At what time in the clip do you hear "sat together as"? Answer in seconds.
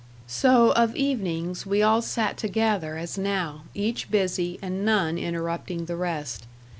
2.01-3.19